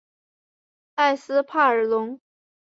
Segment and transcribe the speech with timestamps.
[0.95, 2.19] 埃斯帕尔龙。